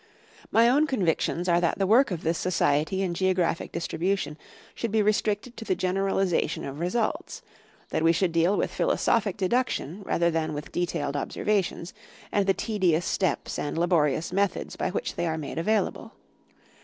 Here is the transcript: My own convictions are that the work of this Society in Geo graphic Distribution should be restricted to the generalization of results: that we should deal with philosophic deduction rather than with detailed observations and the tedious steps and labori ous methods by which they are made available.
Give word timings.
My 0.49 0.67
own 0.67 0.87
convictions 0.87 1.47
are 1.47 1.61
that 1.61 1.77
the 1.77 1.85
work 1.85 2.09
of 2.09 2.23
this 2.23 2.39
Society 2.39 3.03
in 3.03 3.13
Geo 3.13 3.35
graphic 3.35 3.71
Distribution 3.71 4.35
should 4.73 4.91
be 4.91 5.03
restricted 5.03 5.55
to 5.57 5.63
the 5.63 5.75
generalization 5.75 6.65
of 6.65 6.79
results: 6.79 7.43
that 7.89 8.01
we 8.01 8.11
should 8.11 8.31
deal 8.31 8.57
with 8.57 8.73
philosophic 8.73 9.37
deduction 9.37 10.01
rather 10.01 10.31
than 10.31 10.55
with 10.55 10.71
detailed 10.71 11.15
observations 11.15 11.93
and 12.31 12.47
the 12.47 12.53
tedious 12.55 13.05
steps 13.05 13.59
and 13.59 13.77
labori 13.77 14.17
ous 14.17 14.33
methods 14.33 14.75
by 14.75 14.89
which 14.89 15.13
they 15.17 15.27
are 15.27 15.37
made 15.37 15.59
available. 15.59 16.13